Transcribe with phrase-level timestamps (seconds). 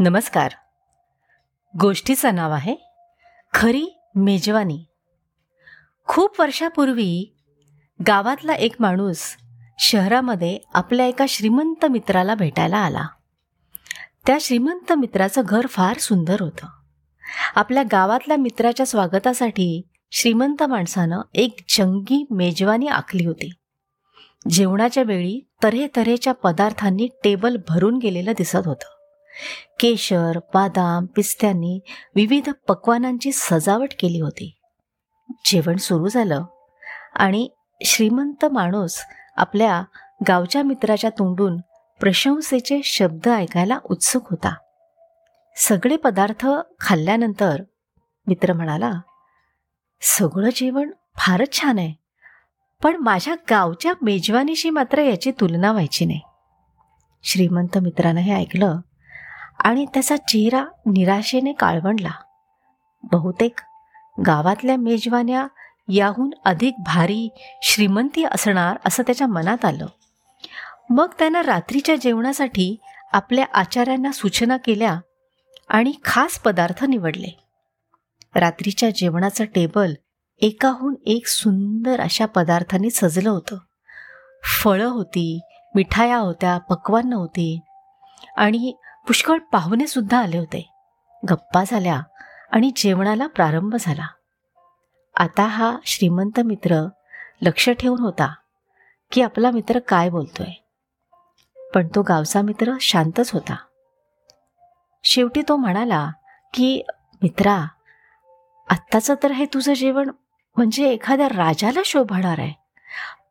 [0.00, 0.52] नमस्कार.
[1.80, 2.76] गोष्टीचं नाव आहे
[3.54, 4.84] खरी मेजवानी.
[6.06, 7.34] खूप वर्षापूर्वी
[8.06, 9.36] गावातला एक माणूस
[9.78, 13.06] शहरामध्ये आपल्या एका श्रीमंत मित्राला भेटायला आला.
[14.26, 16.66] त्या श्रीमंत मित्राचं घर फार सुंदर होतं.
[17.54, 23.52] आपल्या गावातल्या मित्राच्या स्वागतासाठी श्रीमंत माणसानं एक जंगी मेजवानी आखली होती.
[24.50, 28.99] जेवणाच्या वेळी तऱ्हे तऱ्हेच्या पदार्थांनी टेबल भरून गेलेलं दिसत होतं.
[29.80, 31.80] केशर बादाम पिस्त्यांनी
[32.14, 34.56] विविध पक्वानांची सजावट केली होती.
[35.44, 36.44] जेवण सुरू झालं
[37.14, 37.48] आणि
[37.84, 39.00] श्रीमंत माणूस
[39.36, 39.82] आपल्या
[40.28, 41.56] गावच्या मित्राच्या तोंडून
[42.00, 44.54] प्रशंसेचे शब्द ऐकायला उत्सुक होता.
[45.56, 46.48] सगळे पदार्थ
[46.80, 47.62] खाल्ल्यानंतर
[48.26, 48.92] मित्र म्हणाला
[50.00, 51.94] सगळं जेवण फारच छान आहे
[52.82, 56.20] पण माझ्या गावच्या मेजवानीशी मात्र याची तुलना व्हायची नाही.
[57.22, 58.76] श्रीमंत मित्रानं हे ऐकलं
[59.60, 62.10] आणि त्याचा चेहरा निराशेने काळवंडला.
[63.12, 63.60] बहुतेक
[64.26, 65.46] गावातल्या मेजवान्या
[65.88, 67.28] याहून अधिक भारी
[67.62, 69.86] श्रीमंती असणार असं त्याच्या मनात आलं.
[70.90, 72.76] मग त्यानं रात्रीच्या जेवणासाठी
[73.12, 75.00] आपल्या आचार्यांना सूचना केल्या
[75.68, 77.38] आणि खास पदार्थ निवडले.
[78.34, 79.94] रात्रीच्या जेवणाचं टेबल
[80.38, 83.56] एकाहून एक सुंदर अशा पदार्थांनी सजलं होतं.
[84.62, 85.40] फळं होती
[85.74, 87.60] मिठाया होत्या पक्वान्न होती
[88.36, 88.74] आणि
[89.10, 90.72] पुष्कळ पाहुणे सुद्धा आले होते.
[91.30, 92.02] गप्पा झाल्या
[92.52, 94.06] आणि जेवणाला प्रारंभ झाला.
[95.16, 96.88] आता हा श्रीमंत मित्र
[97.42, 98.34] लक्ष ठेवून होता
[99.12, 100.50] की आपला मित्र काय बोलतोय.
[101.74, 103.56] पण तो गावचा मित्र शांतच होता.
[105.04, 106.10] शेवटी तो म्हणाला
[106.54, 106.82] की
[107.22, 107.66] मित्रा
[108.70, 110.10] आत्ताचं तर हे तुझं जेवण
[110.56, 112.52] म्हणजे एखाद्या राजाला शोभणार आहे.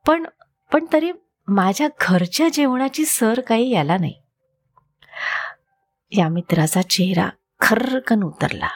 [0.07, 0.25] पण
[0.73, 1.11] पण तरी
[1.47, 4.18] माझ्या घरच्या जेवणाची सर काही याला नाही.
[6.11, 7.29] या मित्राचा चेहरा
[7.59, 8.67] खर्रकन उतरला.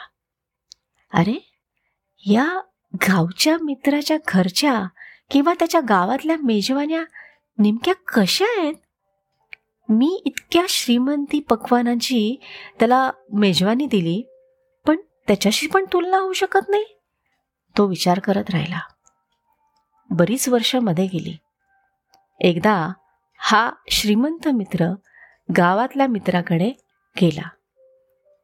[1.14, 1.50] अरे
[2.26, 2.60] या
[2.94, 4.84] गावच्या मित्राच्या घरच्या
[5.30, 7.04] किंवा त्याच्या गावातल्या मेजवान्या
[7.58, 8.74] नेमक्या कशा आहेत?
[9.88, 12.40] मी इतक्या श्रीमंती पक्वानांची
[12.78, 14.22] त्याला मेजवानी दिली
[14.86, 14.96] पण
[15.26, 16.84] त्याच्याशी पण तुलना होऊ शकत नाही
[17.78, 18.80] तो विचार करत राहिला.
[20.10, 21.36] बरीच वर्षमध्ये गेली.
[22.40, 22.92] एकदा
[23.38, 24.94] हा श्रीमंत मित्र
[25.56, 26.83] गावातल्या मित्राकडे
[27.20, 27.48] गेला.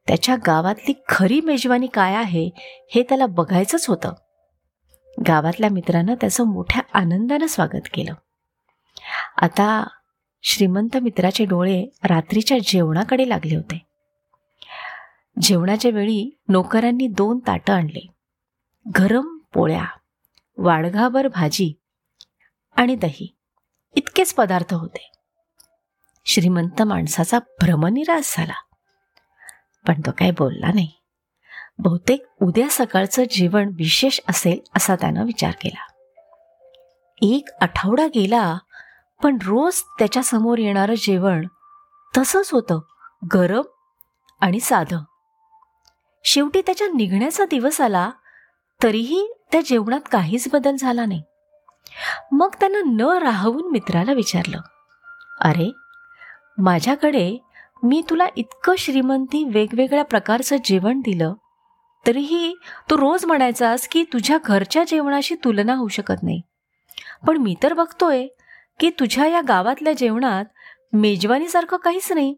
[0.07, 2.49] त्याच्या गावातली खरी मेजवानी काय आहे
[2.95, 4.13] हे त्याला बघायचंच होतं.
[5.27, 8.13] गावातल्या मित्रानं त्याचं मोठ्या आनंदानं स्वागत केलं.
[9.37, 9.87] आता
[10.41, 13.85] श्रीमंत मित्राचे डोळे रात्रीच्या जेवणाकडे लागले होते.
[15.41, 18.07] जेवणाच्या वेळी नोकरांनी दोन ताटं आणले.
[18.99, 19.85] गरम पोळ्या
[20.57, 21.73] वाडघाभर भाजी
[22.75, 23.35] आणि दही.
[23.95, 25.11] इतकेच पदार्थ होते.
[26.31, 28.53] श्रीमंत माणसाचा भ्रमनिरास झाला.
[29.87, 30.91] पण तो काय बोलला नाही.
[31.79, 35.87] बहुतेक उद्या सकाळचं जेवण विशेष असेल असा त्यानं विचार केला.
[37.21, 38.57] एक आठवडा गेला
[39.23, 41.47] पण रोज त्याच्यासमोर येणारं जेवण
[42.17, 42.79] तसंच होतं
[43.33, 43.61] गरम
[44.41, 44.99] आणि साधं.
[46.23, 48.11] शेवटी त्याच्या निघण्याचा दिवस आला
[48.83, 51.23] तरीही त्या जेवणात काहीच बदल झाला नाही.
[52.31, 54.59] मग त्यानं न राहवून मित्राला विचारलं
[55.41, 55.71] अरे
[56.57, 57.37] माझ्याकडे
[57.83, 61.33] मी तुला इतकं श्रीमंती वेगवेगळ्या प्रकारचं जेवण दिलं
[62.07, 62.55] तरीही
[62.89, 66.41] तू रोज म्हणायचास की तुझ्या घरच्या जेवणाशी तुलना होऊ शकत नाही.
[67.27, 68.27] पण मी तर बघतोय
[68.79, 70.45] की तुझ्या या गावातल्या जेवणात
[70.93, 72.35] मेजवानीसारखं काहीच नाही.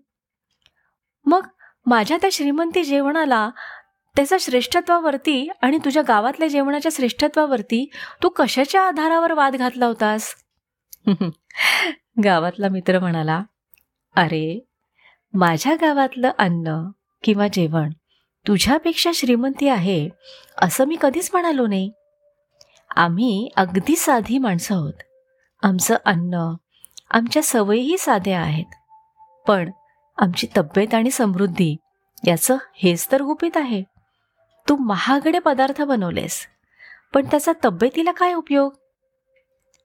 [1.25, 1.47] मग
[1.85, 3.50] माझ्या त्या श्रीमंती जेवणाला
[4.16, 7.90] त्याच्या श्रेष्ठत्वावरती आणि तुझ्या गावातल्या जेवणाच्या श्रेष्ठत्वावरती
[8.24, 10.35] तू कशाच्या आधारावर वाद घातला होतास?
[12.24, 13.44] गावातला मित्र म्हणाला
[14.16, 14.59] अरे
[15.34, 16.90] माझ्या गावातलं अन्न
[17.24, 17.90] किंवा जेवण
[18.47, 20.09] तुझ्यापेक्षा श्रीमंती आहे
[20.57, 21.91] असं मी कधीच म्हणालो नाही.
[22.96, 24.94] आम्ही अगदी साधी माणसं आहोत.
[25.63, 26.53] आमचं अन्न
[27.12, 28.66] आमच्या सवयीही साध्या आहेत.
[29.47, 29.72] पण
[30.18, 31.75] आमची तब्येत आणि समृद्धी
[32.28, 33.83] याचं हेच तर गुपित आहे.
[34.69, 36.39] तू महागडे पदार्थ बनवलेस
[37.13, 38.71] पण त्याचा तब्येतीला काय उपयोग?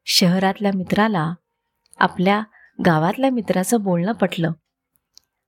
[0.07, 1.33] शहरातल्या मित्राला
[1.99, 2.43] आपल्या
[2.87, 4.53] गावातल्या मित्राचं बोलणं पटलं.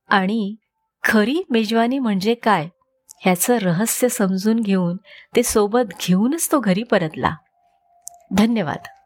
[0.08, 0.56] आणि
[1.04, 2.68] खरी मेजवानी म्हणजे काय
[3.20, 4.96] ह्याचं रहस्य समजून घेऊन
[5.36, 7.34] ते सोबत घेऊनच तो घरी परतला.
[8.32, 8.99] धन्यवाद.